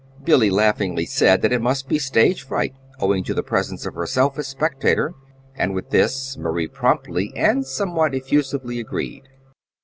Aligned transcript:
Billy 0.23 0.49
laughingly 0.49 1.05
said 1.05 1.43
that 1.43 1.51
it 1.53 1.61
must 1.61 1.87
be 1.87 1.99
stage 1.99 2.41
fright, 2.41 2.73
owing 2.99 3.23
to 3.23 3.35
the 3.35 3.43
presence 3.43 3.85
of 3.85 3.93
herself 3.93 4.39
as 4.39 4.47
spectator; 4.47 5.13
and 5.55 5.75
with 5.75 5.91
this 5.91 6.35
Marie 6.39 6.67
promptly, 6.67 7.31
and 7.35 7.67
somewhat 7.67 8.15
effusively, 8.15 8.79
agreed. 8.79 9.29